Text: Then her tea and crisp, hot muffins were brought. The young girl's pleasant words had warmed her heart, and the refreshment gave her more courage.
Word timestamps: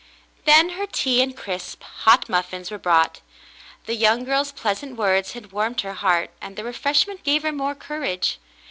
Then 0.45 0.69
her 0.69 0.87
tea 0.87 1.21
and 1.21 1.37
crisp, 1.37 1.83
hot 1.83 2.27
muffins 2.27 2.71
were 2.71 2.79
brought. 2.79 3.21
The 3.85 3.93
young 3.93 4.23
girl's 4.23 4.51
pleasant 4.51 4.95
words 4.97 5.33
had 5.33 5.51
warmed 5.51 5.81
her 5.81 5.93
heart, 5.93 6.31
and 6.41 6.55
the 6.55 6.63
refreshment 6.63 7.21
gave 7.23 7.43
her 7.43 7.51
more 7.51 7.75
courage. 7.75 8.39